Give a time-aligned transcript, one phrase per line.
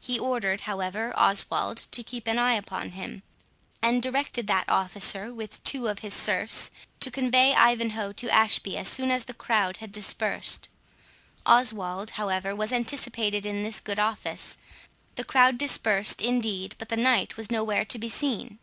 [0.00, 3.22] He ordered, however, Oswald to keep an eye upon him;
[3.80, 8.88] and directed that officer, with two of his serfs, to convey Ivanhoe to Ashby as
[8.88, 10.68] soon as the crowd had dispersed.
[11.46, 14.58] Oswald, however, was anticipated in this good office.
[15.14, 18.58] The crowd dispersed, indeed, but the knight was nowhere to be seen.